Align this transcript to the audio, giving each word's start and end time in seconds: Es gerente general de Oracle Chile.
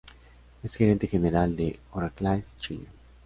Es 0.63 0.77
gerente 0.77 1.05
general 1.05 1.55
de 1.55 1.79
Oracle 1.91 2.43
Chile. 2.59 2.87